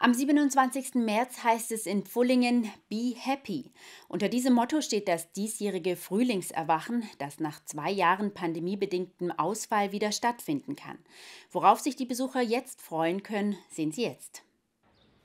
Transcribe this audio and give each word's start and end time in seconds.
Am 0.00 0.14
27. 0.14 0.94
März 0.94 1.42
heißt 1.42 1.72
es 1.72 1.84
in 1.84 2.04
Pfullingen 2.04 2.70
Be 2.88 3.14
Happy. 3.16 3.72
Unter 4.06 4.28
diesem 4.28 4.52
Motto 4.52 4.80
steht 4.80 5.08
das 5.08 5.32
diesjährige 5.32 5.96
Frühlingserwachen, 5.96 7.02
das 7.18 7.40
nach 7.40 7.64
zwei 7.64 7.90
Jahren 7.90 8.32
pandemiebedingtem 8.32 9.32
Ausfall 9.32 9.90
wieder 9.90 10.12
stattfinden 10.12 10.76
kann. 10.76 10.98
Worauf 11.50 11.80
sich 11.80 11.96
die 11.96 12.04
Besucher 12.04 12.40
jetzt 12.40 12.80
freuen 12.80 13.24
können, 13.24 13.56
sehen 13.72 13.90
Sie 13.90 14.02
jetzt. 14.02 14.44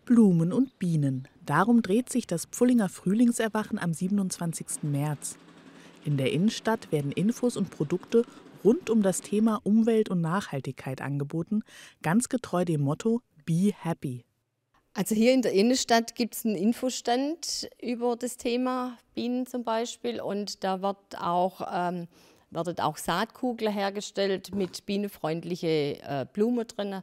Blumen 0.05 0.51
und 0.51 0.79
Bienen. 0.79 1.27
Darum 1.45 1.83
dreht 1.83 2.09
sich 2.09 2.25
das 2.25 2.45
Pfullinger 2.45 2.89
Frühlingserwachen 2.89 3.77
am 3.77 3.93
27. 3.93 4.81
März. 4.81 5.37
In 6.03 6.17
der 6.17 6.31
Innenstadt 6.31 6.91
werden 6.91 7.11
Infos 7.11 7.57
und 7.57 7.69
Produkte 7.69 8.25
rund 8.63 8.89
um 8.89 9.03
das 9.03 9.21
Thema 9.21 9.61
Umwelt 9.63 10.09
und 10.09 10.21
Nachhaltigkeit 10.21 10.99
angeboten, 10.99 11.61
ganz 12.01 12.27
getreu 12.27 12.65
dem 12.65 12.81
Motto 12.81 13.21
Be 13.45 13.71
Happy. 13.77 14.25
Also 14.95 15.15
hier 15.15 15.33
in 15.33 15.41
der 15.41 15.53
Innenstadt 15.53 16.13
gibt 16.13 16.35
es 16.35 16.45
einen 16.45 16.55
Infostand 16.55 17.67
über 17.81 18.15
das 18.15 18.37
Thema 18.37 18.95
Bienen 19.15 19.47
zum 19.47 19.63
Beispiel 19.63 20.21
und 20.21 20.63
da 20.63 20.83
wird 20.83 21.19
auch, 21.19 21.61
ähm, 21.73 22.07
werden 22.51 22.77
auch 22.79 22.97
Saatkugeln 22.97 23.73
hergestellt 23.73 24.53
mit 24.53 24.85
bienenfreundlichen 24.85 25.69
äh, 25.69 26.27
Blumen 26.31 26.67
drin, 26.67 27.01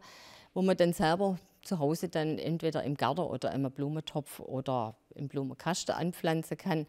wo 0.55 0.63
man 0.63 0.77
dann 0.77 0.93
selber 0.93 1.41
zu 1.63 1.80
Hause 1.80 2.09
dann 2.09 2.39
entweder 2.39 2.85
im 2.85 2.95
Garten 2.95 3.23
oder 3.23 3.51
im 3.53 3.69
Blumentopf 3.73 4.38
oder 4.38 4.95
im 5.16 5.27
Blumenkasten 5.27 5.93
anpflanzen 5.93 6.57
kann. 6.57 6.87